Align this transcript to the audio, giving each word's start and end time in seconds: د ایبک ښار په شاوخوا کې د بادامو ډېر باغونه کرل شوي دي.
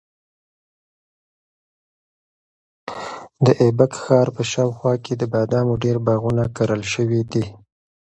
د 3.45 3.47
ایبک 3.61 3.93
ښار 4.03 4.27
په 4.35 4.43
شاوخوا 4.51 4.93
کې 5.03 5.13
د 5.17 5.23
بادامو 5.33 5.73
ډېر 5.83 5.97
باغونه 6.05 6.43
کرل 6.57 6.81
شوي 6.93 7.21
دي. 7.31 7.45